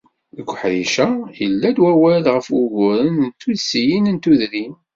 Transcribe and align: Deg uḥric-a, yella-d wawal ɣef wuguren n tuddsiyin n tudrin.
Deg 0.35 0.47
uḥric-a, 0.53 1.07
yella-d 1.39 1.77
wawal 1.83 2.25
ɣef 2.33 2.47
wuguren 2.55 3.15
n 3.27 3.29
tuddsiyin 3.39 4.05
n 4.09 4.17
tudrin. 4.23 4.73